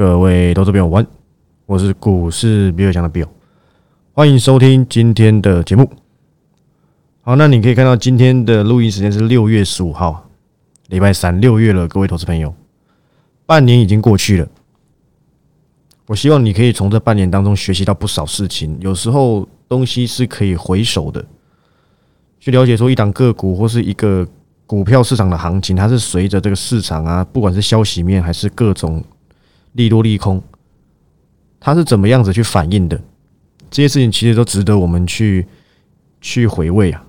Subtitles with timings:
[0.00, 1.06] 各位投资朋友，晚，
[1.66, 3.28] 我是股市比尔强的 Bill，
[4.14, 5.92] 欢迎收听今天的节目。
[7.20, 10.26] 好，那你可以看到今天的录音时间是六月十五号，
[10.88, 11.86] 礼拜三，六月了。
[11.86, 12.54] 各位投资朋友，
[13.44, 14.48] 半年已经过去了，
[16.06, 18.74] 我希望你可以从这半年当中学习到不少事情。
[18.80, 21.22] 有时候东西是可以回首的，
[22.38, 24.26] 去了解说一档个股或是一个
[24.66, 29.04] 股票市场的行情，它是随着这个市场啊，不管是消息面还是各种。
[29.72, 30.42] 利多利空，
[31.58, 33.00] 它是怎么样子去反应的？
[33.70, 35.46] 这些事情其实都值得我们去
[36.20, 37.04] 去回味啊。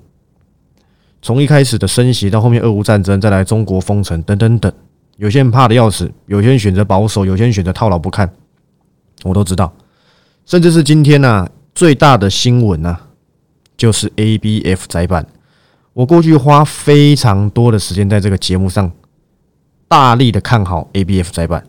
[1.21, 4.71] 从一开始的升息，到后面俄乌战争，再来中国封城等等等，
[5.17, 8.31] 有些人怕的要死，有些人选择保守，有些人选择套牢不看，
[9.23, 9.71] 我都知道。
[10.45, 12.97] 甚至是今天呢，最大的新闻呢，
[13.77, 15.25] 就是 A B F 窄板。
[15.93, 18.91] 我过去花非常多的时间在这个节目上，
[19.87, 21.63] 大力的看好 A B F 窄板。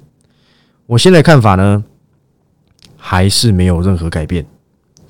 [0.87, 1.85] 我现在看法呢，
[2.97, 4.45] 还是没有任何改变，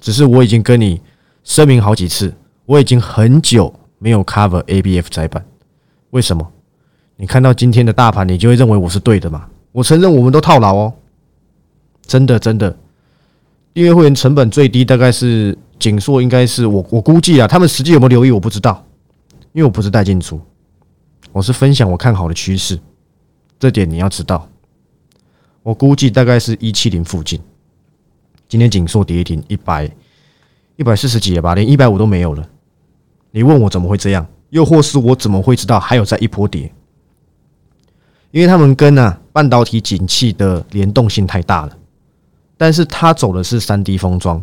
[0.01, 1.01] 只是我已经跟你
[1.43, 2.33] 声明好几次，
[2.67, 5.45] 我已经很久没有 cover A B F 窄板。
[6.11, 6.53] 为什么？
[7.17, 9.47] 你看到今天的大盘，你就会认为我是对的嘛？
[9.73, 10.93] 我承认我们都套牢哦，
[12.07, 12.77] 真的真的。
[13.75, 18.85] 订阅会员成本最低大概是锦硕，应该是我我估计啊，他们实际有没有留意我不知道，
[19.53, 20.41] 因为我不是带进出，
[21.33, 22.79] 我是分享我看好的趋势，
[23.59, 24.47] 这点你要知道。
[25.63, 27.41] 我估计大概是一七零附近。
[28.49, 29.91] 今天紧缩跌停一百
[30.77, 32.47] 一百四十几了吧，连一百五都没有了。
[33.31, 34.27] 你问我怎么会这样？
[34.51, 36.71] 又或是我怎么会知道还有在一波跌？
[38.31, 41.79] 因为他们跟啊半导体景气的联动性太大了。
[42.57, 44.43] 但是它走的是三 D 封装。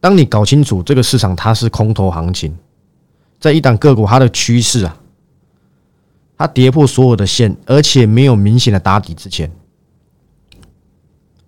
[0.00, 2.56] 当你搞清楚这个市场它是空头行情，
[3.40, 4.96] 在一档个股它的趋势啊，
[6.38, 9.50] 它跌破所有的线，而且没有明显的打底之前。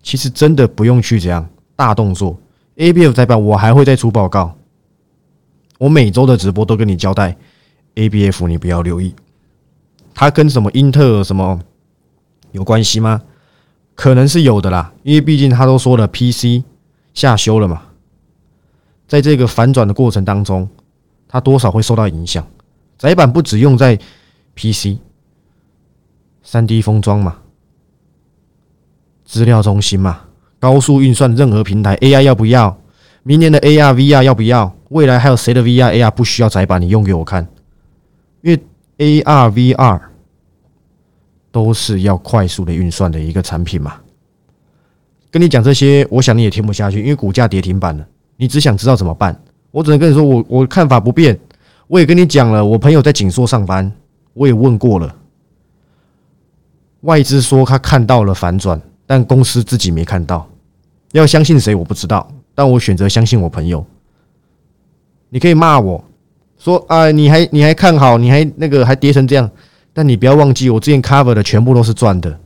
[0.05, 2.39] 其实真的不用去这样大动作。
[2.77, 4.57] A B F 代表我还会再出报告。
[5.79, 7.37] 我每周的直播都跟你交代
[7.97, 9.15] ，A B F 你不要留意，
[10.15, 11.59] 它跟什么英特尔什么
[12.53, 13.23] 有关系吗？
[13.95, 16.65] 可能是有的啦，因为毕竟他都说了 P C
[17.13, 17.83] 下修了嘛，
[19.07, 20.69] 在这个反转的过程当中，
[21.29, 22.47] 它多少会受到影响。
[22.99, 23.99] 窄板不只用在
[24.55, 24.99] P C，
[26.43, 27.39] 三 D 封装嘛。
[29.35, 30.21] 资料中心嘛，
[30.61, 32.79] 高速运算任何平台，AI 要不要？
[33.25, 34.73] 明年的 AR、VR 要不要？
[34.91, 36.81] 未来还有谁的 VR、AR 不需要窄板？
[36.81, 37.45] 你用给我看，
[38.43, 38.63] 因为
[38.99, 40.01] AR、VR
[41.51, 43.97] 都是要快速的运算的一个产品嘛。
[45.33, 48.07] 跟你讲这些，我想你也听不下去，因为股价跌停板了，
[48.37, 49.37] 你只想知道怎么办。
[49.73, 51.37] 我只能跟你说，我我看法不变。
[51.89, 53.91] 我也跟你讲了，我朋友在锦硕上班，
[54.33, 55.13] 我也问过了，
[57.01, 58.81] 外资说他看到了反转。
[59.15, 60.45] 但公司自己没看到，
[61.13, 63.87] 要相信谁我不知道，但我选择相信我朋友。
[65.29, 66.05] 你可以骂我
[66.59, 69.49] 说啊，你还你还看好，你还那个还跌成这样，
[69.93, 72.41] 但你不要忘记，我之前 cover 的全部都是赚的。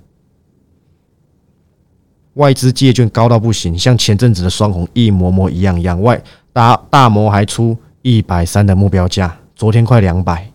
[2.34, 5.98] 外资借券高到不行，像前阵子的双红一模模一样一样。
[6.02, 10.50] 外大大摩还出一百三的目标价，昨天快两百，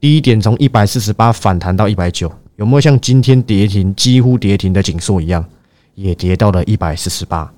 [0.00, 2.32] 低点从一百四十八反弹到一百九。
[2.56, 5.44] 有没有像今天跌停、几乎跌停的景硕一样，
[5.94, 7.52] 也跌到了一百四十八？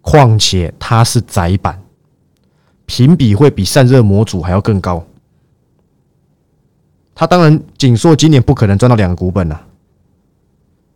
[0.00, 1.82] 况且它是窄板，
[2.86, 5.04] 评比会比散热模组还要更高。
[7.14, 9.66] 它当然景硕今年不可能赚到两个股本啊，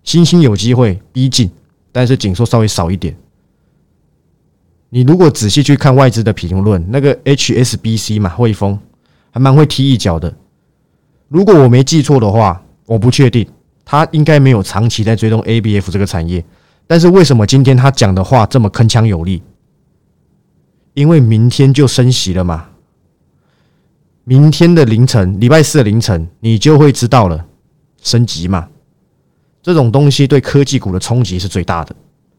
[0.04, 1.50] 星星有机会逼近，
[1.90, 3.16] 但是景硕稍微少一点。
[4.90, 8.78] 你如果仔细去看外资的评论，那个 HSBC 嘛，汇丰
[9.32, 10.32] 还蛮会踢一脚的。
[11.26, 12.62] 如果我没记错的话。
[12.88, 13.46] 我不确定，
[13.84, 16.42] 他应该没有长期在追踪 A B F 这个产业，
[16.86, 19.42] 但是为什么今天他讲的话这么铿锵有力？
[20.94, 22.70] 因为明天就升息了嘛，
[24.24, 27.44] 明天的凌晨，礼拜四的凌晨，你就会知道了，
[28.02, 28.66] 升级嘛，
[29.62, 31.94] 这种东西对科技股的冲击是最大的。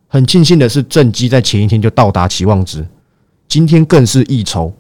[0.08, 2.84] 很庆幸的是，正机在前一天就到达期望值，
[3.48, 4.74] 今天更是一筹，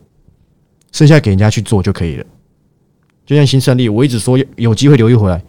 [0.91, 2.25] 剩下给人家去做就可以了。
[3.23, 5.39] 就像新胜利，我一直说有机会留意回来。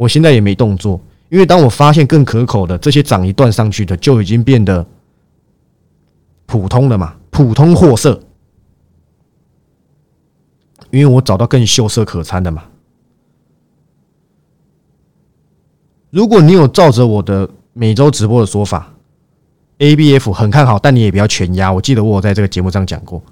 [0.00, 0.98] 我现在也没动作，
[1.28, 4.86] 因为当我发现更可口的这些涨一段上去的，就已经变得
[6.46, 8.18] 普通了嘛，普通货色。
[10.90, 12.64] 因为我找到更秀色可餐的嘛。
[16.08, 18.94] 如果你有照着我的每周直播的说法
[19.80, 21.70] ，A B F 很看好，但你也不要全压。
[21.70, 23.22] 我记得我在这个节目上讲过，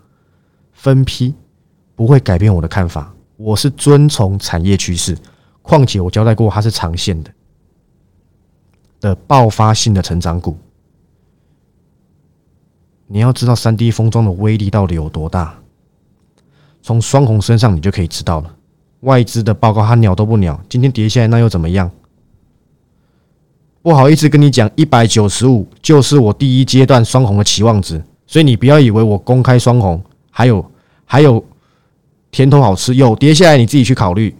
[0.75, 1.35] 分批
[1.97, 5.17] 不会改变我的看法，我是遵从产业趋势。
[5.69, 7.31] 况且我交代过，它是长线的，
[9.01, 10.57] 的爆发性的成长股。
[13.07, 15.59] 你要知道三 D 封装的威力到底有多大，
[16.81, 18.55] 从双红身上你就可以知道了。
[19.01, 21.91] 外资的报告它鸟都不鸟，今天跌下来那又怎么样？
[23.83, 30.73] 不好意思跟你讲，一百九十五就是我第一阶段双红的期望值，所以你不要以为我公开双红还有
[31.05, 31.45] 还有
[32.31, 34.35] 甜头好吃，有跌下来你自己去考虑。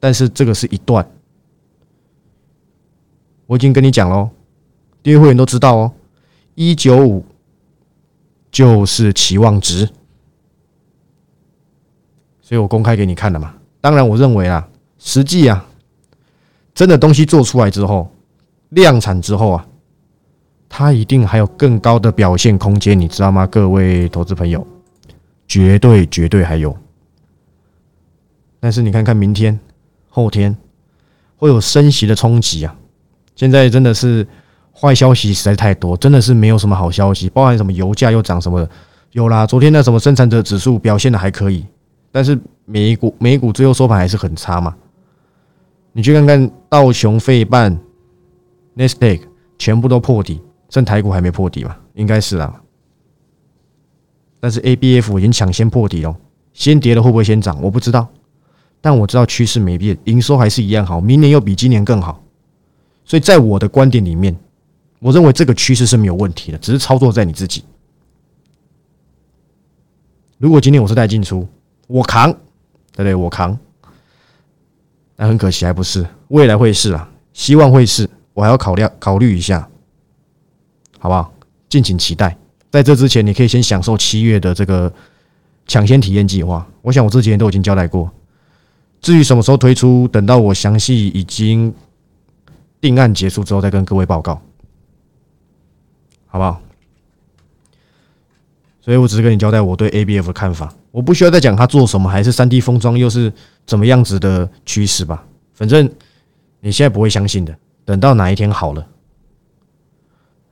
[0.00, 1.08] 但是这个是一段，
[3.46, 4.30] 我已经跟你讲喽，
[5.02, 5.92] 订阅会员都知道哦，
[6.54, 7.24] 一九五。
[8.50, 9.86] 就是期望值，
[12.40, 13.54] 所以我公开给你看了嘛。
[13.78, 14.66] 当然，我认为啊，
[14.98, 15.66] 实际啊，
[16.74, 18.10] 真的东西做出来之后，
[18.70, 19.66] 量产之后啊，
[20.66, 23.46] 它一定还有更高的表现空间，你知道吗？
[23.46, 24.66] 各位投资朋友，
[25.46, 26.74] 绝对绝对还有。
[28.58, 29.60] 但是你看看明天、
[30.18, 30.56] 后天
[31.36, 32.74] 会有升息的冲击啊，
[33.36, 34.26] 现在真的是。
[34.80, 37.28] 坏消息实在太多，真的是没有什么好消息。
[37.28, 38.70] 包含什么油价又涨什么的，
[39.10, 39.44] 有啦。
[39.44, 41.66] 昨天那什么生产者指数表现的还可以，
[42.12, 44.72] 但是美股美股最后收盘还是很差嘛。
[45.92, 47.72] 你去看看道琼、费半、
[48.74, 49.26] n e s t a q
[49.58, 51.74] 全部都破底，剩台股还没破底嘛？
[51.94, 52.62] 应该是啊。
[54.38, 56.16] 但是 ABF 已经抢先破底了，
[56.52, 57.60] 先跌了会不会先涨？
[57.60, 58.06] 我不知道，
[58.80, 62.22] 但我知道趋势没变，营收还是一样好，明年又比今年更好。
[63.04, 64.36] 所以在我的观点里面。
[65.00, 67.62] 我认为这个趋势是没有问题的，只是操作在你自己。
[70.38, 71.46] 如果今天我是带进出，
[71.86, 73.14] 我扛，对不对？
[73.14, 73.56] 我扛，
[75.14, 79.68] 但很可惜还不是，未来会是啊，希望会是，我还要考量考虑一下，
[80.98, 81.32] 好不好？
[81.68, 82.36] 敬请期待。
[82.72, 84.92] 在这之前，你可以先享受七月的这个
[85.68, 86.66] 抢先体验计划。
[86.82, 88.10] 我想我这几天都已经交代过，
[89.00, 91.74] 至于什么时候推出，等到我详细已经
[92.80, 94.40] 定案结束之后，再跟各位报告。
[96.26, 96.60] 好不好？
[98.80, 103.32] 所以我只是跟你交代我对 ABF 的看法，我不需要再讲他做什么，还是三 D 封装又是
[103.66, 105.24] 怎么样子的趋势吧。
[105.54, 105.90] 反正
[106.60, 108.86] 你现在不会相信的，等到哪一天好了，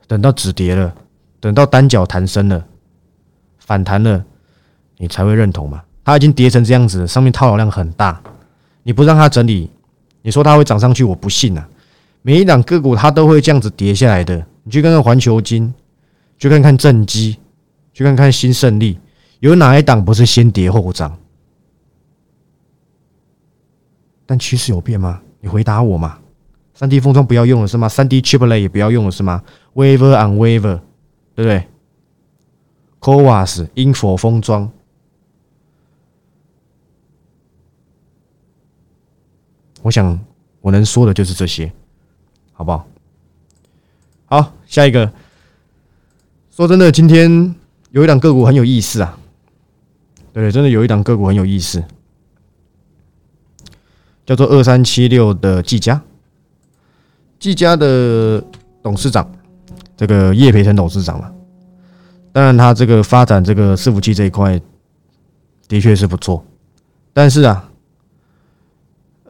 [0.06, 0.94] 等到止跌了，
[1.40, 2.66] 等到单脚弹升了，
[3.58, 4.25] 反弹了，
[4.99, 5.82] 你才会认同嘛。
[6.04, 8.22] 它已经跌成这样子，上面套牢量很大，
[8.87, 9.69] 你不让它整理，
[10.23, 11.67] 你说它会涨上去，我不信呐。
[12.23, 14.47] 每一档个股它都会这样子跌下来的。
[14.62, 15.75] 你去看看环球金，
[16.38, 17.37] 去看看正基，
[17.93, 18.97] 去看看新胜利，
[19.41, 21.19] 有哪一档不是先跌后涨？
[24.25, 25.21] 但趋势有变吗？
[25.41, 26.21] 你回答我嘛！
[26.73, 27.88] 三 D 封装不要用了是吗？
[27.88, 29.43] 三 D chiplet 也不要用了是吗
[29.75, 30.79] ？Waver on Waver，
[31.35, 31.59] 对不对
[33.00, 34.71] c o v a s 英佛封装，
[39.87, 40.19] 我想
[40.61, 41.73] 我能说的就是这些，
[42.53, 42.88] 好不好？
[44.25, 45.12] 好，下一个。
[46.50, 47.55] 说真的，今天
[47.91, 49.17] 有一档个股很有意思啊。
[50.33, 51.85] 对，真的有一档个股很有意思，
[54.25, 56.03] 叫做二三七六的技嘉。
[57.38, 58.43] 技嘉的
[58.83, 59.31] 董事长，
[59.97, 61.33] 这个叶培成董事长嘛。
[62.33, 64.61] 当然，他这个发展这个伺服器这一块
[65.69, 66.44] 的确是不错，
[67.12, 67.71] 但是啊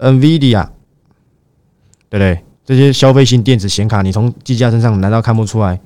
[0.01, 0.69] ，NVIDIA，
[2.09, 2.43] 对不对？
[2.65, 5.79] 这些消费性电子显卡，你从技嘉身上难道看不出来？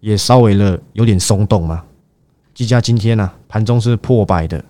[0.00, 1.84] 也稍微了有点松动吗？
[2.54, 4.64] 技嘉今天呢盘中是破百的，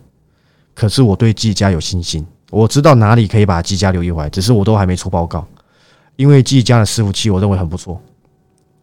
[0.74, 5.46] 可是我对技嘉有信心，我知道哪里可以把技嘉留一回来，只是我都还没出报告，
[6.16, 8.00] 因为技嘉的伺服器我认为很不错，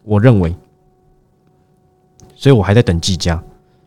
[0.04, 0.54] 我认为，
[2.34, 3.42] 所以我还在等技嘉，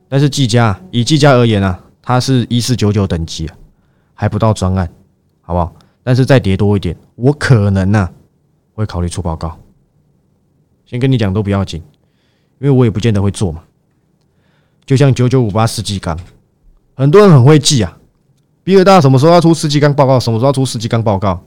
[0.08, 3.56] 但是技嘉以技嘉而言啊，它是一四九九等级啊，
[4.14, 4.88] 还不到专案，
[5.42, 5.74] 好不好？
[6.08, 8.10] 但是再跌多一点，我可能呢。
[8.74, 9.60] 会考虑出报告，
[10.86, 11.84] 先跟你讲都不要紧，
[12.60, 13.62] 因为我也不见得会做嘛。
[14.86, 16.18] 就像九九五八世纪钢，
[16.96, 17.98] 很多人很会记啊。
[18.64, 20.18] 比尔大什么时候要出世纪钢报告？
[20.18, 21.44] 什么时候要出世纪钢报告？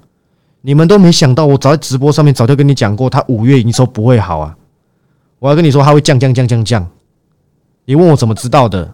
[0.60, 4.58] 你们都没想到，我早在直播上面早就跟你讲过，他五月营收不会好啊。
[5.38, 6.86] 我要跟你说，他会降降降降降。
[7.86, 8.92] 你问我怎么知道的？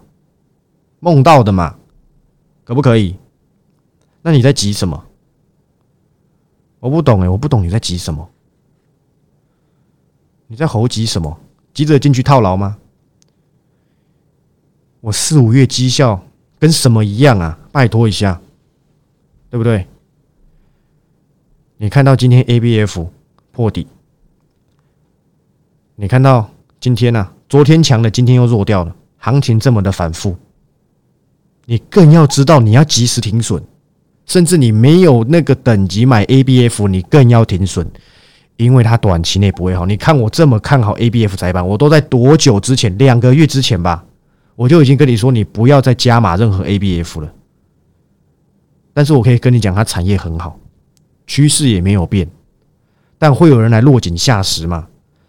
[1.01, 1.75] 梦到的嘛，
[2.63, 3.17] 可不可以？
[4.21, 5.03] 那你在急什么？
[6.79, 8.29] 我不懂哎，我不懂你在急什么？
[10.47, 11.39] 你在猴急什么？
[11.73, 12.77] 急着进去套牢吗？
[15.01, 16.23] 我四五月绩效
[16.59, 17.57] 跟什么一样啊？
[17.71, 18.41] 拜托一下，
[19.49, 19.87] 对不对？
[21.77, 23.07] 你看到今天 ABF
[23.51, 23.87] 破底，
[25.95, 27.31] 你看到今天呢？
[27.49, 30.35] 昨天强的，今天又弱掉了，行情这么的反复，
[31.65, 33.63] 你更要知道你要及时停损。
[34.27, 37.87] 甚至你没有那个等级买 ABF，你更要停损，
[38.57, 39.85] 因为它短期内不会好。
[39.85, 42.95] 你看我这么看好 A B F 窄板，我都在多久之前？
[42.97, 44.03] 两个月之前吧，
[44.55, 47.33] 我就已经跟你说，你不要再加码任何 A B F 了。
[48.93, 50.59] 但是我可以跟你讲，它产业很好，
[51.25, 52.27] 趋势也没有变，
[53.17, 54.87] 但会有人来落井下石嘛？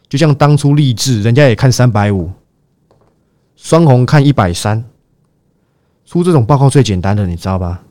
[0.09, 2.31] 就像当初励志，人家也看三百五，
[3.55, 4.85] 双红看一百三，
[6.05, 7.85] 出这种报告最简单的，你知道吧？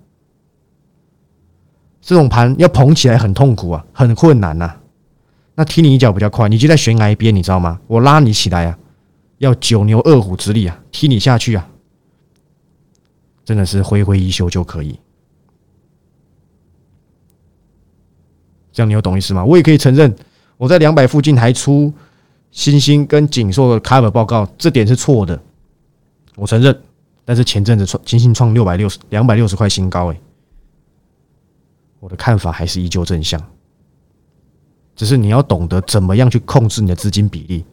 [2.07, 4.73] 这种盘要捧起来很痛苦啊，很困难呐。
[5.55, 7.81] 那踢你一脚比较快，你就在悬崖边，你知道吗？
[7.85, 8.79] 我拉你起来啊，
[9.39, 11.67] 要九牛二虎之力啊，踢你下去啊，
[13.43, 14.97] 真的是挥挥衣袖就可以。
[18.71, 19.43] 这样你有懂意思吗？
[19.43, 20.15] 我也可以承认，
[20.55, 21.93] 我在两百附近还出。
[22.51, 25.37] 星星跟锦硕的 cover 报告，这点是错的，
[26.37, 26.81] 我承认。
[27.25, 30.19] 但是前阵子创金星创六百六十两百六十块新高，哎，
[31.99, 33.41] 我的看法还是依旧正向。
[34.95, 37.63] 只是你要懂得怎么样去控制你的资金比例。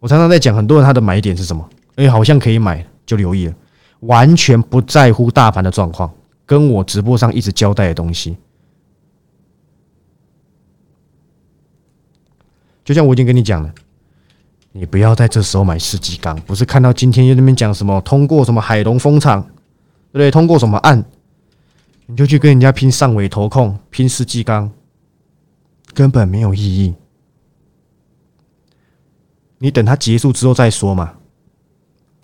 [0.00, 1.68] 我常常在讲，很多人他的买点是什么？
[1.96, 3.54] 哎，好像可以买，就留意了，
[4.00, 6.12] 完全不在乎大盘的状况，
[6.44, 8.36] 跟我直播上一直交代的东西。
[12.84, 13.72] 就像我已经跟你讲了。
[14.72, 20.30] 你不要在这时候买世纪钢，不是看到今天又那边讲什么通过什么海龙风场，对不对？
[20.30, 21.02] 通过什么案，
[22.06, 24.70] 你就去跟人家拼上尾投控，拼世纪钢，
[25.92, 26.94] 根本没有意义。
[29.58, 31.14] 你等它结束之后再说嘛。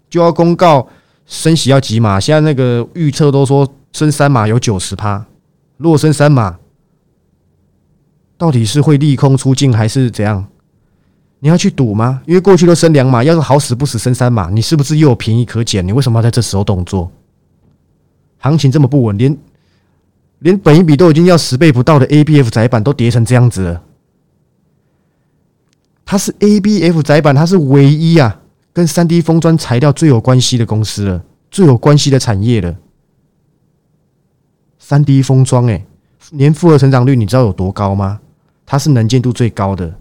[0.08, 0.86] 就要公告
[1.26, 2.20] 升息要几码？
[2.20, 5.26] 现在那个预测都说升三码有九十趴，
[5.78, 6.58] 如果升三码，
[8.36, 10.46] 到底是会利空出尽还是怎样？
[11.40, 12.22] 你要去赌吗？
[12.26, 15.84] 因为过去都升两码，要是好死不死升三码，你是不是又有便宜可捡？
[15.84, 17.10] 你为什么要在这时候动作？
[18.38, 19.36] 行情这么不稳，连
[20.42, 23.82] 连本一笔都已经要十倍不到的 A B F 窄板都跌成这样子了。
[26.04, 28.40] 它是 A B F 窄板，它是唯一啊，
[28.72, 32.76] 跟三 D 封装材料最有关系的公司了，最有关系的产业了。
[34.78, 35.86] 三 D 封装，哎，
[36.30, 38.20] 年复合成长率你知道有多高吗？
[38.66, 39.94] 它是能见度最高的。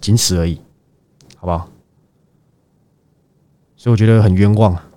[0.00, 0.58] 仅此而已，
[1.36, 1.68] 好不好？
[3.76, 4.88] 所以我觉得很冤枉啊，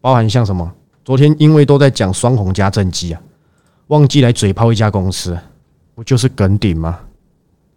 [0.00, 0.72] 包含像什么？
[1.06, 3.22] 昨天因为都在讲双红加正机啊，
[3.86, 5.38] 忘记来嘴炮一家公司，
[5.94, 6.98] 不就是梗顶吗？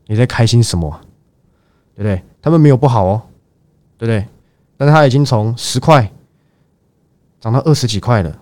[0.08, 1.00] 你在开心什么？
[1.94, 2.24] 对不对？
[2.42, 3.22] 他们没有不好哦，
[4.00, 4.28] 对不对？
[4.78, 6.12] 但是他已经从十块
[7.40, 8.36] 涨到二十几块了，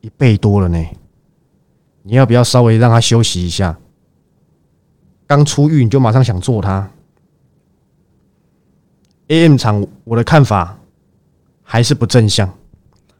[0.00, 0.86] 一倍多了呢。
[2.04, 3.76] 你要不要稍微让他休息一下？
[5.26, 6.88] 刚出狱你就马上想做它
[9.26, 10.78] ？AM 厂我的看法
[11.68, 12.48] 还是不正向，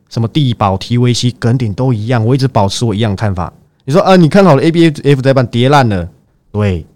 [0.08, 3.52] 什么地保、提维西、耿鼎都一样，我一直保持我一样的看法。
[3.84, 6.08] 你说啊，你看好了 ABF 在板跌烂了，
[6.52, 6.86] 对，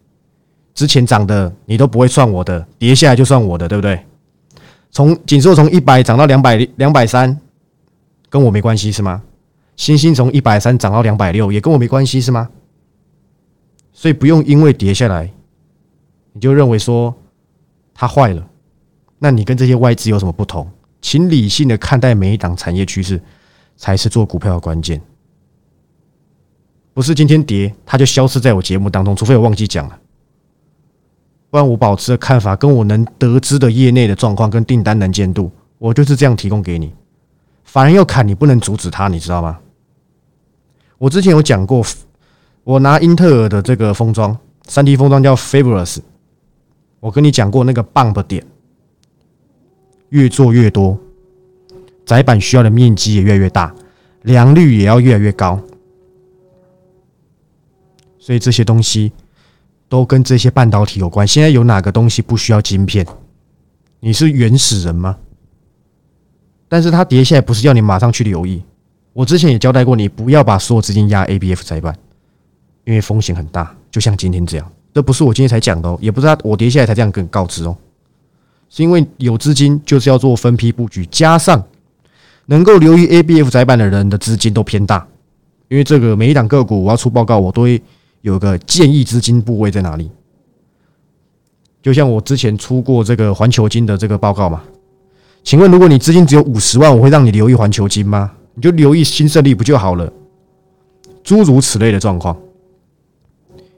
[0.73, 4.00] 之前涨的你都不会算我的，跌下来就算我的，对不对？
[4.92, 7.37] 从锦硕从一百涨到两百两百三，
[8.28, 9.23] 跟我没关系是吗？
[9.76, 12.49] 星星从一百三涨到两百六，也跟我没关系是吗？
[13.92, 15.30] 所以不用因为跌下来，
[16.33, 17.14] 你就认为说
[17.92, 18.47] 它坏了。
[19.19, 20.71] 那你跟这些外资有什么不同？
[21.00, 23.21] 请理性的看待每一档产业趋势，
[23.76, 25.00] 才是做股票的关键。
[26.92, 29.99] 不是今天跌，它就消失在我节目当中，除非我忘记讲了。
[31.50, 36.92] 不然我保持的看法，跟我能得知的业内的状况跟订单能见度，我就是这样提供给你。
[37.64, 39.59] 反而要砍，你不能阻止它，你知道吗？
[40.99, 41.85] 我之前有讲过。
[42.62, 45.99] 我拿英特尔的这个封装，三 D 封装叫 Fabulous。
[47.00, 48.47] 我跟你讲过那个 bump 点，
[50.10, 50.98] 越做越多，
[52.04, 53.74] 窄板需要的面积也越来越大，
[54.22, 55.60] 良率也要越来越高。
[58.18, 59.10] 所以这些东西
[59.88, 61.26] 都跟这些半导体有关。
[61.26, 63.06] 现在有哪个东西不需要晶片？
[64.00, 65.18] 你是原始人吗？
[66.68, 68.62] 但是它跌下来不是要你马上去留意。
[69.12, 71.96] 我之前也交代过你，不要把所有资金压 ABF 窄板。
[72.84, 77.76] 因为风险很大，就像今天这样，这不是我今天才讲的哦，也不是他我跌下来才这样跟你告知哦，
[78.70, 81.62] 是因为有资金就是要做分批布局，加上
[82.46, 85.06] 能够留意 A B F 窄板的人的资金都偏大，
[85.68, 87.82] 因为这个每一档个股我要出报告，我都会
[88.22, 90.10] 有个建议资金部位在哪里。
[91.82, 94.62] 就像我之前出过这个环球金的这个报告嘛，
[95.42, 98.30] 请问如果你资金只有五十万，我会让你留意环球金吗？
[98.54, 100.12] 你就留意新胜利不就好了？
[101.24, 102.36] 诸如此类的状况。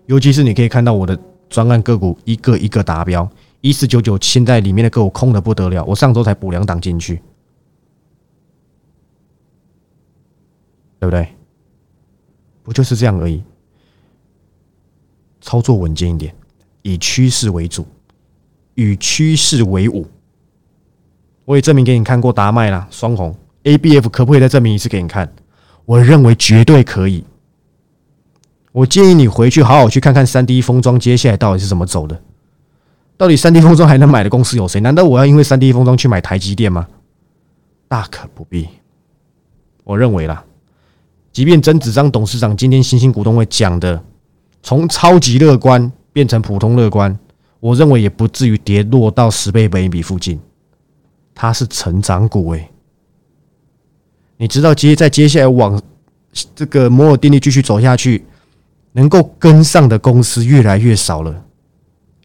[0.06, 1.18] 尤其是你可以看到我的
[1.48, 3.28] 专案个股一个一个达标，
[3.62, 7.22] 一四九九现在里面的个股空的不得了，我上周才补两档进去，
[10.98, 11.28] 对不对？
[12.64, 13.42] 不就是这样而已？
[15.40, 16.34] 操作稳健一点，
[16.82, 17.86] 以趋势为主，
[18.74, 20.06] 与趋势为伍。
[21.44, 25.32] 我也证明给你看过达麦啦，双红 ABF 可不可以再证明一次给你看？
[25.84, 27.24] 我认为绝对可以。
[28.72, 32.22] 我建议你回去好好去看看三 D 封装接下来到底是怎么走的。
[33.22, 34.80] 到底三 D 封装还能买的公司有谁？
[34.80, 36.88] 难道我要因为三 D 封装去买台积电吗？
[37.86, 38.68] 大可不必。
[39.84, 40.44] 我认为啦，
[41.30, 44.02] 即便曾子章董事长今天新兴股东会讲的
[44.60, 47.16] 从超级乐观变成普通乐观，
[47.60, 50.40] 我认为也不至于跌落到十倍本益比附近。
[51.32, 52.68] 它是成长股诶，
[54.36, 55.80] 你知道接在接下来往
[56.56, 58.24] 这个摩尔定律继续走下去。
[58.94, 61.44] 能够跟上的公司越来越少了，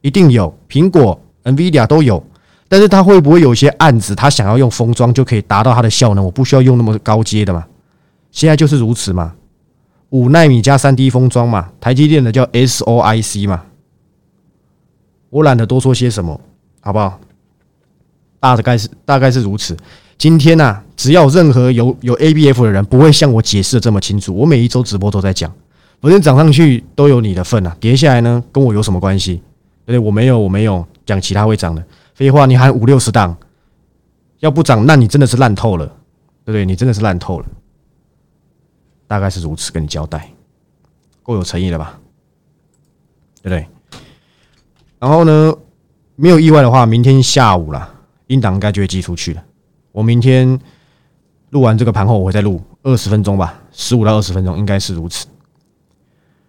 [0.08, 2.24] 一定有苹果、NVIDIA 都有，
[2.70, 6.24] 但是它会不会有些案子，它想要用封装就可以达到它的效能？
[6.24, 7.66] 我不需要用那么高阶的嘛？
[8.32, 9.34] 现在就是如此嘛？
[10.12, 11.70] 五纳米加三 D 封装嘛？
[11.82, 13.66] 台积电的叫 SOIC 嘛？
[15.30, 16.40] 我懒得多说些什么，
[16.80, 17.20] 好不好？
[18.40, 19.76] 大概是大概是如此。
[20.18, 25.52] 今天呢，只要任何有有 ABF 的人不会像我解释的这么清楚，我每一周直播都在讲。
[26.00, 29.42] 反正涨上去都有你的份啊，跌下来呢跟我有什么关系？
[29.88, 30.00] 对对？
[30.00, 32.46] 我没有，我没有讲其他会涨的废话。
[32.46, 33.36] 你喊五六十档，
[34.40, 35.86] 要不涨，那你真的是烂透了，
[36.46, 36.66] 对不对？
[36.66, 37.46] 你真的是烂透了，
[39.08, 40.30] 大概是如此，跟你交代，
[41.24, 41.98] 够有诚意了吧？
[43.42, 43.66] 对不对？
[45.00, 45.56] 然后呢，
[46.16, 47.90] 没有意外的话，明天下午啦，
[48.28, 49.44] 英档应该就会寄出去了。
[49.94, 50.60] 我明天
[51.52, 55.28] 录完这个盘后，我会再录二十分钟吧，十五到二十分钟，应该是如此。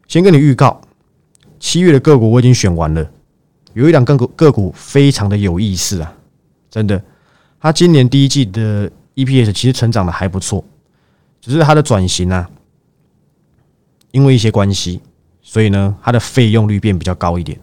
[0.09, 0.81] 先跟你预告，
[1.61, 3.11] 七月的个股我已经选完了，
[3.75, 6.13] 有一两个股个股非常的有意思啊，
[6.71, 7.03] 真的，
[7.61, 10.65] 它今年第一季的 EPS 其实成长的还不错，
[11.41, 12.49] 只是它的转型啊，
[14.11, 15.01] 因为一些关系，
[15.43, 17.59] 所以呢，它的费用率变比较高一点，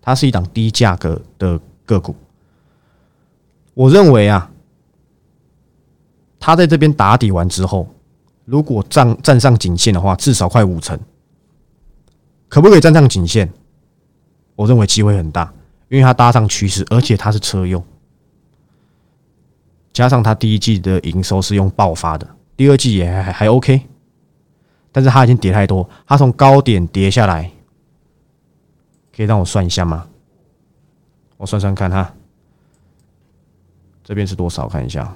[0.00, 2.14] 它是一档低价格的个股，
[3.74, 4.50] 我认为啊，
[6.40, 7.88] 它在这边打底完之后，
[8.44, 10.98] 如果站站上颈线的话，至少快五成。
[12.48, 13.52] 可不可以站上颈线？
[14.56, 15.52] 我认为机会很大，
[15.88, 17.84] 因为它搭上趋势，而且它是车用，
[19.92, 23.82] 加上它第一季的营收是用爆发的，第二季也还还 OK，
[24.90, 27.50] 但是它已经跌太多，它从高点跌下来，
[29.14, 30.08] 可以让我算一下吗？
[31.36, 32.14] 我算算看哈，
[34.02, 34.66] 这边是多少？
[34.66, 35.14] 看一下，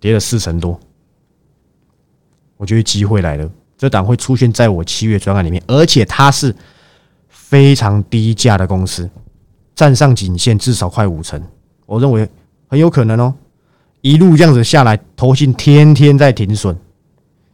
[0.00, 0.80] 跌了四成多。
[2.60, 6.54] 我觉得机会来了，这档会出现在我七月专案里面，而且它是
[7.30, 9.08] 非常低价的公司，
[9.74, 11.42] 站上颈线至少快五成，
[11.86, 12.28] 我认为
[12.68, 13.34] 很有可能哦。
[14.02, 16.78] 一路这样子下来，投信天天在停损，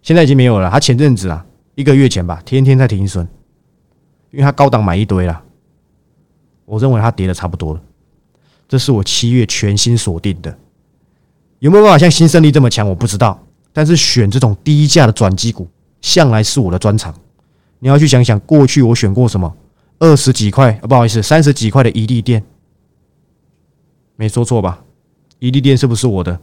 [0.02, 0.68] 现在已经没有了。
[0.68, 3.24] 他前阵子啊，一个月前吧，天天在停损，
[4.32, 5.40] 因为他高档买一堆了。
[6.64, 7.80] 我认为它跌的差不多了，
[8.68, 10.58] 这是我七月全新锁定的，
[11.60, 12.88] 有没有办法像新胜利这么强？
[12.88, 13.45] 我不知道。
[13.76, 15.68] 但是选这种低价的转机股，
[16.00, 17.14] 向来是我的专长。
[17.78, 19.54] 你要去想想，过去我选过什么？
[19.98, 22.42] 二十几块，不好意思，三十几块的一利店，
[24.16, 24.82] 没说错吧？
[25.40, 26.40] 一利店是不是我的？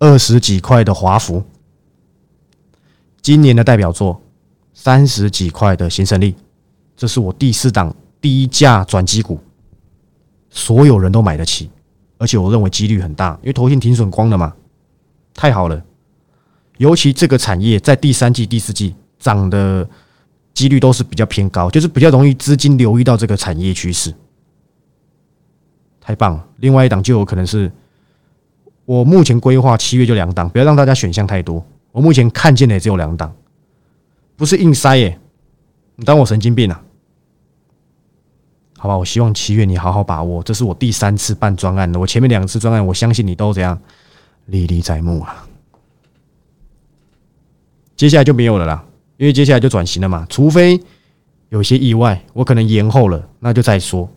[0.00, 1.42] 二十几块的华孚，
[3.22, 4.20] 今年的代表作，
[4.74, 6.34] 三十几块的新胜利，
[6.94, 9.40] 这是我第四档低价转机股，
[10.50, 11.70] 所有人都买得起，
[12.18, 14.54] 而且我认为几率很大，因为头先停损光了嘛。
[15.34, 15.82] 太好了，
[16.78, 19.88] 尤其这个产业在第三季、第四季涨的
[20.54, 24.14] 几率都是比较偏高，就是比较容易资金流移到这个产业趋势，
[26.00, 26.46] 太棒了。
[26.58, 27.70] 另外一档就有可能是
[28.84, 31.64] 我目前规划七月就两档，不要让大家选项太多。
[31.92, 33.34] 我目前看见的也只有两档，
[34.36, 35.18] 不是硬塞耶，
[35.96, 36.82] 你当我神经病啊？
[38.78, 43.80] 好吧，我希望七月你好好把握，这是我第三次办专案了，我前面两次专案，我相信你都怎样。
[44.46, 45.46] 历历在目啊！
[47.96, 48.84] 接下来就没有了啦，
[49.16, 50.26] 因为接下来就转型了嘛。
[50.28, 50.80] 除非
[51.50, 54.10] 有些意外，我可能延后了，那就再说。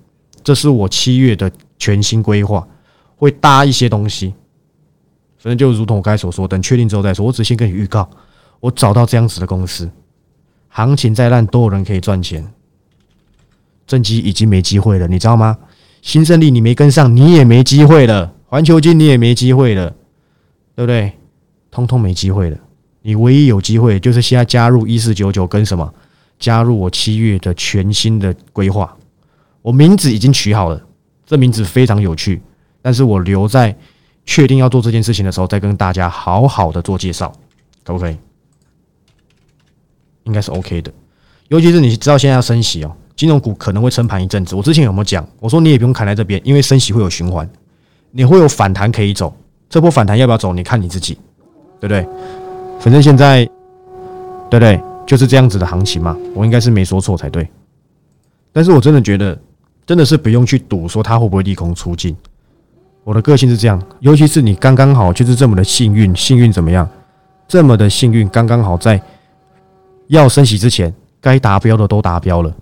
[0.44, 2.68] 这是我七月的全新规划，
[3.16, 4.34] 会搭一些东西。
[5.38, 7.26] 反正就如同我刚才所说，等确定之后再说。
[7.26, 8.10] 我只先跟你预告，
[8.60, 9.90] 我找到这样子的公司，
[10.70, 12.46] 行情再烂都有人可以赚钱。
[13.86, 15.56] 正机已经没机会了，你知道吗？
[16.02, 18.34] 新胜利你没跟上，你也没机会了。
[18.48, 19.94] 环球金你也没机会了。
[20.76, 21.14] 对不对？
[21.72, 22.58] 通通没机会了。
[23.02, 25.94] 你唯一有机会就是现在加入一四九九，跟什么？
[26.38, 28.96] 加入我七月的全新的规划。
[29.62, 30.82] 我名字已经取好了，
[31.26, 32.42] 这名字非常有趣。
[32.82, 33.76] 但是我留在
[34.26, 37.32] 确定要做这件事情的时候，再跟大家好好的做介绍，
[37.84, 38.18] 可不可以？
[40.26, 40.92] 应该是 OK 的。
[41.48, 44.56] 尤其是你知道现在要升息哦，金融股可能会撑盘一阵子。
[44.56, 45.28] 我之前有没有讲？
[45.40, 47.50] 我说你也不用砍在这边，因为升息会有循环，
[48.12, 49.36] 你会有反弹可以走。
[49.70, 50.54] 这波反弹要不要走？
[50.54, 51.16] 你看你自己，
[51.80, 52.08] 对不对？
[52.80, 53.46] 反正现在，
[54.50, 54.82] 对不对？
[55.06, 56.18] 就是这样子的行情嘛。
[56.34, 57.48] 我应该是没说错才对。
[58.52, 59.38] 但是我真的觉得，
[59.86, 62.16] 真的是不用去赌说它会不会利空出尽。
[63.04, 66.90] 我的个性是这样，尤其是你刚刚好就是这么的幸运，幸运怎么样？
[67.48, 69.02] 这么的幸运，刚刚好在
[70.08, 70.94] 要升息之前。
[71.22, 72.56] 该达标的都达标了，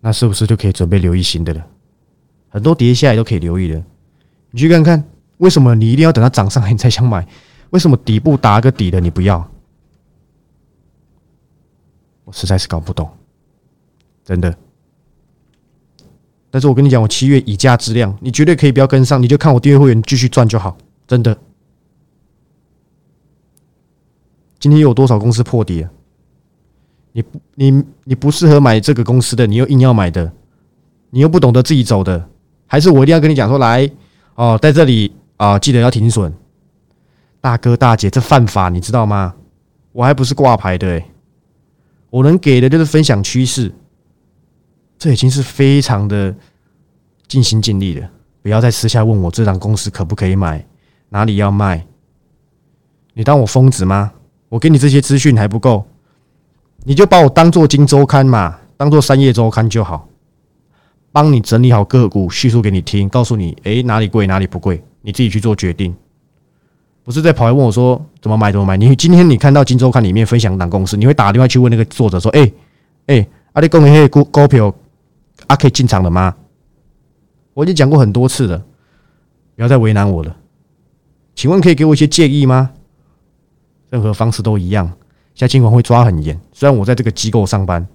[0.00, 1.64] 那是不是就可以准备留意新的了？
[2.48, 3.80] 很多跌下来都可以留意的。
[4.50, 5.04] 你去看看，
[5.38, 7.26] 为什么你一定要等它涨上来你才想买？
[7.70, 9.50] 为什么底部打个底的你不要？
[12.24, 13.08] 我实在是搞不懂，
[14.24, 14.56] 真的。
[16.50, 21.36] 但是我跟你讲，我七月以价质量，你绝对可以不要跟上，你就看我订阅会员继续赚就好，真的。
[24.58, 25.90] 今天有多少公司破底了？
[27.12, 30.32] 你你你不适合买这个公司的，你又硬要买的，
[31.10, 32.28] 你又不懂得自己走的，
[32.66, 33.90] 还是我一定要跟你讲说来
[34.36, 36.32] 哦，在这里啊，记得要停损，
[37.40, 39.34] 大哥大姐，这犯法你知道吗？
[39.92, 41.02] 我还不是挂牌的，
[42.10, 43.72] 我能给的就是分享趋势，
[44.98, 46.34] 这已经是非常的
[47.26, 48.10] 尽心尽力了。
[48.42, 50.64] 不要再私下问我这档公司可不可以买，
[51.08, 51.86] 哪里要卖，
[53.14, 54.12] 你当我疯子吗？
[54.50, 55.84] 我给你这些资讯还不够。
[56.84, 60.08] 你就把我当做《金周刊》嘛，当做《三叶周刊》就好，
[61.16, 65.96] 帮你整理好个股，叙述给你听，告诉你，诶哪里贵哪里不贵，你自己去做决定。
[67.02, 68.76] 不是在跑来问我说怎么买怎么买。
[68.76, 72.52] 你今天你看到《金周刊》里面分享档公司，你会打电话去问那个作者说，诶
[73.06, 74.74] 诶，阿里公那股股票，
[75.46, 76.36] 阿可以进场了吗？
[77.54, 78.62] 我已经讲过很多次了，
[79.54, 80.36] 不要再为难我了。
[81.34, 82.72] 请问可以给我一些建议吗？
[83.88, 84.86] 任何方式都一样。
[85.34, 87.88] 现在监管会抓很严，虽然我在这个机构上班，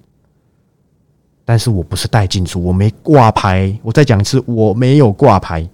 [1.44, 3.78] 但是我不是带进出，我没挂牌。
[3.84, 5.68] 我再讲一次，我没有挂牌。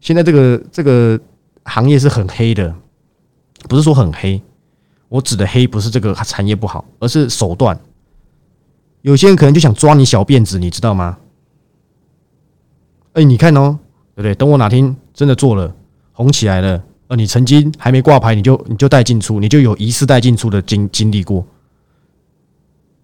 [0.00, 1.18] 现在这个这个
[1.64, 2.74] 行业是很黑的，
[3.68, 4.40] 不是说很黑，
[5.08, 7.78] 我指的黑不是这个产业不好，而是手段。
[9.02, 11.18] 有些人可能就想抓你小辫子，你知道吗？
[13.14, 13.78] 哎，你看哦，
[14.14, 14.34] 对不对？
[14.34, 15.74] 等我哪天真的做了，
[16.12, 16.82] 红起来了。
[17.08, 21.44] 呃你曾经还没挂牌，你就你就带进出，你就有疑似带进出的经经历过，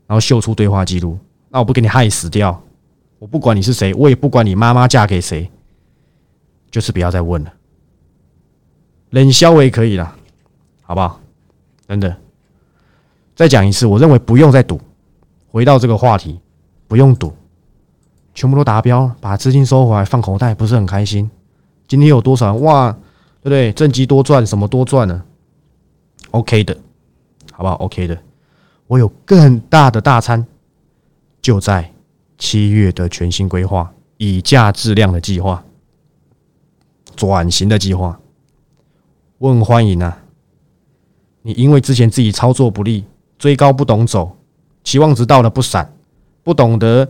[0.07, 1.19] 然后秀出对话记录，
[1.51, 2.63] 那我不给你害死掉，
[3.19, 5.51] 我不管你是谁，我也不管你妈妈嫁给谁，
[6.71, 7.53] 就是不要再问了，
[9.11, 10.15] 冷消也可以了，
[10.83, 11.21] 好不好？
[11.87, 12.17] 真的，
[13.35, 14.81] 再讲一次，我认为不用再赌，
[15.51, 16.39] 回到这个话题，
[16.87, 17.33] 不用赌，
[18.35, 21.31] 全部都达标，把资金收回来放口袋，不是很开心？
[21.87, 22.93] 今天有多少人哇？
[23.41, 23.73] 对不对？
[23.73, 25.23] 正极多赚，什么多赚呢
[26.33, 26.77] ？OK 的，
[27.53, 28.19] 好不好？OK 的，
[28.89, 30.45] 我有更大的大餐，
[31.41, 31.93] 就在
[32.37, 35.65] 七月的全新规划，以价质量的计划，
[37.17, 38.19] 转型的计划，
[39.39, 40.23] 我很欢迎啊！
[41.43, 43.05] 你因为之前自己操作不利，
[43.39, 44.37] 追高不懂走，
[44.85, 45.93] 期望值到了不闪，
[46.43, 47.09] 不懂得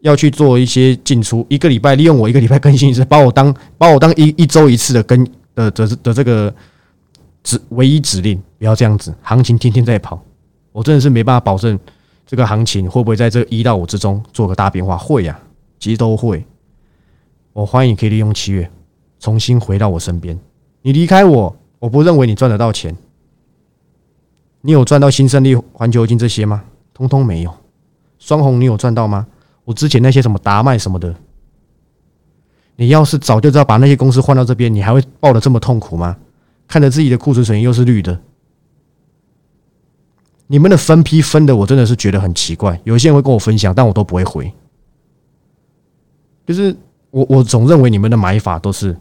[0.00, 5.26] 要去做一些进出，一个礼拜利用我一个礼拜更新一次，把我当把我当一一周一次的更。
[5.56, 6.54] 的的的这个
[7.42, 9.14] 指唯一指令，不要这样子。
[9.22, 10.22] 行情天天在跑，
[10.70, 11.80] 我真的是没办法保证
[12.26, 14.98] 这个行情会不会在这一到五之中做个大变化。
[14.98, 15.38] 会呀，
[15.78, 16.44] 其实都会。
[17.52, 18.68] 我欢迎可以利用七月
[19.20, 20.38] 重新回到我身边。
[20.82, 22.94] 你离开我，我不认为你赚得到钱。
[24.60, 26.64] 你有赚到新胜利、环球金这些吗？
[26.92, 27.54] 通通没有。
[28.18, 29.26] 双红，你有赚到吗？
[29.64, 31.14] 我之前那些什么达麦什么的。
[32.74, 36.16] 你要是早就知道把那些公司换到这边，你还会抱得这么痛苦吗？
[36.66, 38.20] 看着自己的库存水平又是绿的，
[40.46, 42.80] 你们的分批分的，我真的是觉得很奇怪。
[42.84, 44.52] 有些人会跟我分享，但我都不会回。
[46.46, 46.76] 就是
[47.10, 48.96] 我我总认为你们的买法都是，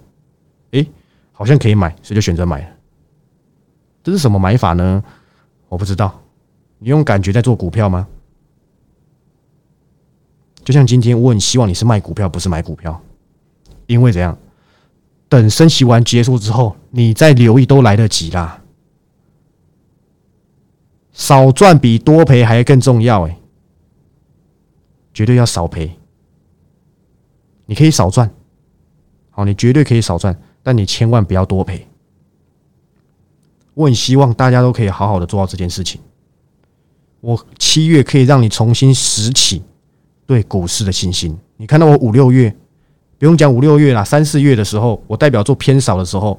[0.72, 0.86] 哎，
[1.32, 2.68] 好像可以买，所以就选择买了。
[4.04, 5.04] 这是什么买法呢？
[5.70, 6.22] 我不知道。
[6.80, 8.08] 你用感觉在做股票吗？
[10.64, 13.00] 就像今天，我很希望你是卖股票，不是买股票。
[13.86, 14.36] 因为怎样？
[15.30, 18.62] 等升息完结束之后，你再留意都来得及啦。
[21.16, 23.38] 少赚比多赔还更重要哎，
[25.14, 25.98] 绝对要少赔。
[27.66, 28.30] 你可以少赚，
[29.32, 31.88] 好，你绝对可以少赚，但你千万不要多赔。
[33.74, 36.00] 我很希望大家都可以好好的做到这件事情。
[37.22, 39.64] 我七月可以让你重新拾起
[40.28, 41.36] 对股市的信心。
[41.58, 42.56] 你看到我五六月。
[43.18, 46.38] 不用讲五六月啦，三四月的时候，我代表作偏少的时候，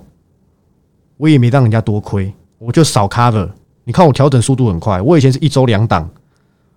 [1.17, 3.51] 我也没让人家多亏，我就少 cover。
[3.87, 6.11] 你看我调整速度很快，我以前是一周两档，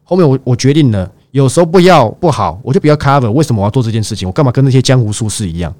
[0.03, 3.31] 后面我我决定了，有时候不要不好，我就不要 cover。
[3.31, 4.27] 为什么我要做这件事情？
[4.27, 5.73] 我干嘛跟那些江湖术士一样？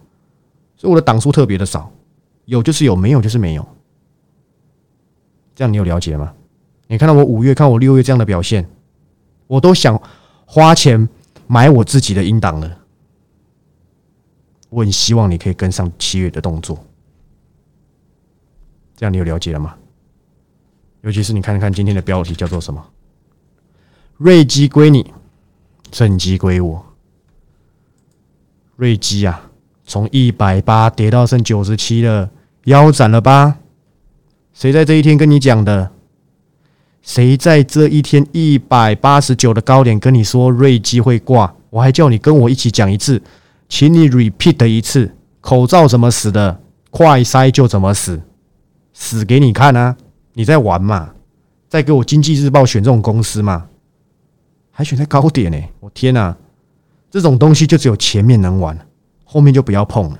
[0.76, 1.92] 所以我的档数特别的少，
[2.46, 3.68] 有就是有，没有就是没有。
[5.54, 6.34] 这样你有了解吗？
[6.88, 8.68] 你看到我五月，看我六月这样的表现，
[9.46, 10.02] 我都想
[10.48, 11.08] 花钱
[11.46, 12.78] 买我自己的音档了。
[14.70, 16.84] 我很希望你可以跟上七月的动作，
[18.96, 19.76] 这样你有了解了吗？
[21.02, 22.84] 尤其是你看看今天的标题叫做什么？
[24.18, 25.14] 瑞基归你，
[25.90, 26.86] 正基归我。
[28.76, 29.50] 瑞基啊，
[29.86, 32.30] 从一百八跌到剩九十七了，
[32.66, 33.60] 腰斩了吧？
[34.54, 35.92] 谁在这一天跟你讲的？
[37.02, 41.56] 谁在这一天一百八十九的高点跟你说瑞基会挂？
[41.70, 43.22] 我还叫你跟我一起讲一次，
[43.70, 45.16] 请你 repeat 一次。
[45.40, 46.62] 口罩怎么死的？
[46.92, 48.22] 快塞就怎么死，
[48.94, 49.96] 死给你看啊！
[50.34, 51.12] 你在玩嘛？
[51.68, 53.68] 在给我经济日报选这种公司嘛？
[54.72, 55.58] 还选在高点呢？
[55.80, 56.36] 我天哪！
[57.12, 58.78] 这种东西就只有前面能玩，
[59.24, 60.20] 后面就不要碰了。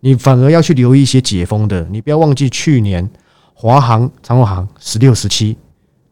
[0.00, 1.86] 你反而要去留意一些解封的。
[1.90, 3.08] 你不要忘记去年
[3.54, 5.56] 华航、长荣航十六、十七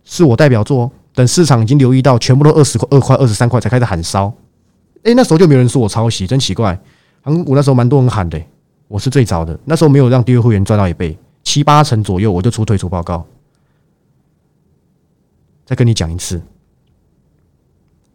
[0.04, 0.90] 是我代表作。
[1.12, 4.32] 等市场已经留意到，全部都二十块、二块、二十三块才开始喊烧。
[5.04, 6.76] 哎，那时候就没有人说我抄袭，真奇怪。
[7.20, 8.40] 航股那时候蛮多人喊的，
[8.88, 9.56] 我是最早的。
[9.64, 11.16] 那时候没有让第二会员赚到一倍。
[11.44, 13.24] 七八成左右，我就出退出报告。
[15.64, 16.42] 再跟你讲一次，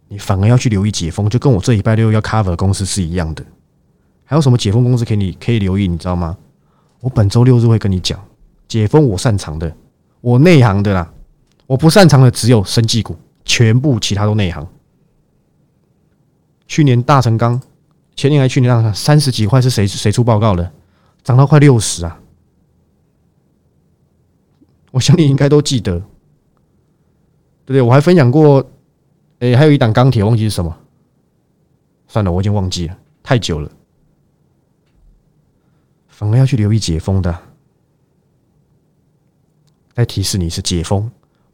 [0.10, 3.46] 你反而要去留意解封，就跟我这礼拜六要 cover 公司是一样的。
[4.26, 5.88] 还有什么解封公司可以你可以留意？
[5.88, 6.38] 你知道吗？
[7.00, 8.20] 我本周六日会跟你讲
[8.68, 9.74] 解封，我擅长的，
[10.22, 11.12] 我内行的啦。
[11.65, 13.15] 我不擅长的只有生技股，
[13.46, 14.68] 全部其他都内行。
[16.68, 17.60] 去年大成钢，
[18.15, 20.72] 前年还去年大成三十几块是谁谁出报告的？
[21.24, 22.20] 涨到快六十啊！
[24.91, 25.99] 我想你应该都记得，
[27.65, 27.82] 对不对？
[27.82, 28.65] 我还分享过，
[29.39, 30.75] 诶，还有一档钢铁，忘记是什么？
[32.08, 33.71] 算了，我已经忘记了，太久了。
[36.08, 37.34] 反而要去留意解封的，
[39.93, 41.10] 再提示你是解封，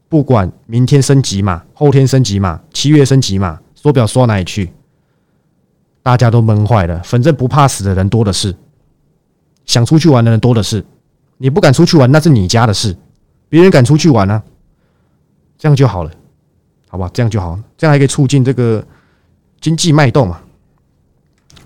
[0.07, 4.71] 不管明天升级嘛，后天升级嘛，七月升级嘛，缩表缩哪里去？
[6.01, 8.55] 大家都闷坏了，反正不怕死的人多的是，
[9.65, 10.85] 想出去玩的人多的是，
[11.37, 12.95] 你不敢出去玩，那是你家的事。
[13.55, 14.43] 别人敢出去玩呢，
[15.57, 16.11] 这样就好了，
[16.89, 17.09] 好吧？
[17.13, 18.85] 这样就好，这样还可以促进这个
[19.61, 20.41] 经济脉动嘛？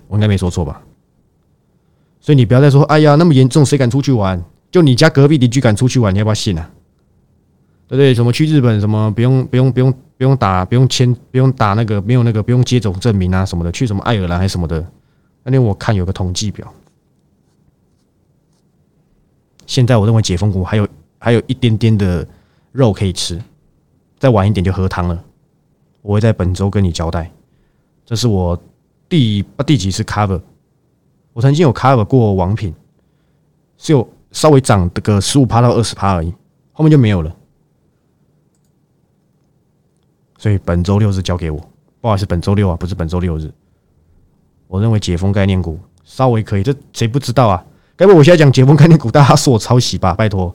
[0.06, 0.80] 我应该没说错吧？
[2.20, 4.40] 所以你不要再说，哎呀，那么严重，谁敢出去玩？
[4.70, 6.70] 就你家隔壁邻居敢出去玩，你要不要信啊？
[7.88, 8.14] 对不对？
[8.14, 8.78] 什么去日本？
[8.78, 13.72] 什么不用不用不用不用打不用签不用打那个没有那个不用接种证明啊什么的？
[13.72, 14.86] 去什么爱尔兰还是什么的？
[15.42, 16.72] 那天我看有个统计表，
[19.66, 20.86] 现在我认为解封股还有。
[21.22, 22.26] 还有一点点的
[22.72, 23.38] 肉可以吃，
[24.18, 25.22] 再晚一点就喝汤了。
[26.00, 27.30] 我会在本周跟你交代，
[28.06, 28.58] 这是我
[29.06, 30.40] 第第几次 cover。
[31.34, 32.74] 我曾经有 cover 过王品，
[33.76, 36.32] 是有稍微涨个十五趴到二十趴而已，
[36.72, 37.36] 后面就没有了。
[40.38, 41.60] 所以本周六日交给我，
[42.00, 43.52] 不好意思，本周六啊，不是本周六日。
[44.68, 47.62] 我认为解封概念股稍微可以，这谁不知道啊？
[47.94, 50.14] 该不我现在讲解封概念股，大家说我抄袭吧？
[50.14, 50.54] 拜托。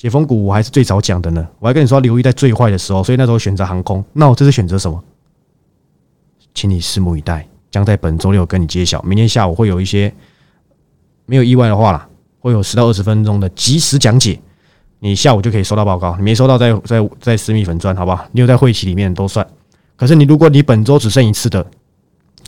[0.00, 4.02] 解封股我还是最早讲的呢，我还跟你说留意在最坏的时候，所以那时候选择航空。
[4.14, 5.04] 那我这次选择什么？
[6.54, 9.02] 请你拭目以待，将在本周六跟你揭晓。
[9.02, 10.10] 明天下午会有一些
[11.26, 12.08] 没有意外的话啦，
[12.38, 14.40] 会有十到二十分钟的即时讲解，
[15.00, 16.16] 你下午就可以收到报告。
[16.16, 18.24] 你没收到，在在在私密粉钻，好不好？
[18.32, 19.46] 你有在会期里面都算。
[19.96, 21.70] 可是你如果你本周只剩一次的，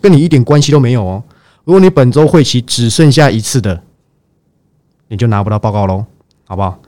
[0.00, 1.22] 跟你一点关系都没有哦。
[1.64, 3.82] 如果你本周会期只剩下一次的，
[5.08, 6.06] 你就拿不到报告喽，
[6.46, 6.80] 好不好？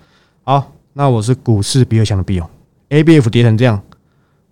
[0.47, 2.49] 好，那我是股市比尔强的 B 哦
[2.91, 3.83] ，A B F 跌成这样，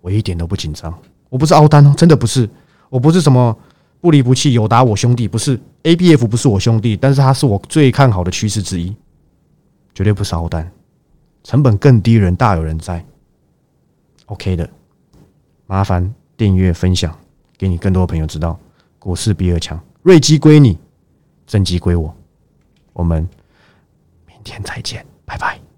[0.01, 0.93] 我一点都不紧张。
[1.29, 2.49] 我不是凹单哦，真的不是，
[2.89, 3.55] 我不是什么
[4.01, 5.61] 不离不弃、有打我兄弟，不是。
[5.83, 8.95] A B F 不是我兄弟，但是他是我最看好的趋势之一，
[9.95, 10.71] 绝对不是凹单，
[11.45, 13.05] 成本更低，人大有人在
[14.27, 14.69] ，OK 的。
[15.67, 17.15] 麻烦订阅分享，
[17.59, 18.59] 给你更多的朋友知道，
[18.99, 20.79] 股市比尔强，瑞基归你，
[21.47, 22.15] 正机归我，
[22.93, 23.29] 我们
[24.27, 25.72] 明天再见，拜拜。